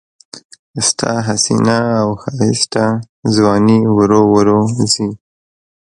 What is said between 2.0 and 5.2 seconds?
او ښایسته ځواني ورو ورو ځي